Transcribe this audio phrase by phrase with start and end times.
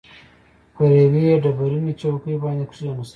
[0.75, 3.09] پر یوې ډبرینې چوکۍ باندې کښېناستو.